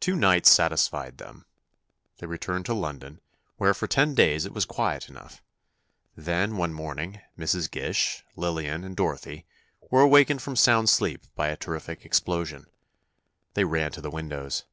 [0.00, 1.46] Two nights satisfied them.
[2.18, 3.20] They returned to London,
[3.58, 5.40] where for ten days it was quiet enough.
[6.16, 7.70] Then, one morning, Mrs.
[7.70, 9.46] Gish, Lillian and Dorothy,
[9.88, 12.66] were awakened from sound sleep by a terrific explosion.
[13.54, 14.64] They ran to the windows.